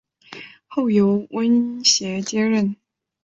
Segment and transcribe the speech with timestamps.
[0.65, 2.75] 后由翁楷接任。